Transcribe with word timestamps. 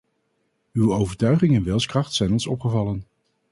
Uw 0.73 0.93
overtuiging 0.93 1.55
en 1.55 1.63
wilskracht 1.63 2.13
zijn 2.13 2.31
ons 2.31 2.47
opgevallen. 2.47 3.05